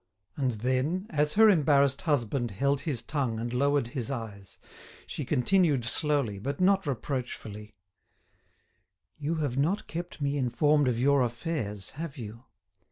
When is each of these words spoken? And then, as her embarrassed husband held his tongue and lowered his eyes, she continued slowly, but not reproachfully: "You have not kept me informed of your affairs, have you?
And 0.35 0.53
then, 0.53 1.05
as 1.11 1.33
her 1.33 1.47
embarrassed 1.47 2.01
husband 2.01 2.49
held 2.49 2.81
his 2.81 3.03
tongue 3.03 3.39
and 3.39 3.53
lowered 3.53 3.89
his 3.89 4.09
eyes, 4.09 4.57
she 5.05 5.23
continued 5.23 5.85
slowly, 5.85 6.39
but 6.39 6.59
not 6.59 6.87
reproachfully: 6.87 7.75
"You 9.19 9.35
have 9.35 9.57
not 9.57 9.85
kept 9.85 10.19
me 10.19 10.37
informed 10.37 10.87
of 10.87 10.97
your 10.99 11.21
affairs, 11.21 11.91
have 11.91 12.17
you? 12.17 12.45